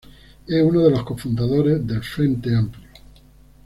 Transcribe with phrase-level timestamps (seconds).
[0.47, 2.87] Es uno de los cofundadores del Frente Amplio.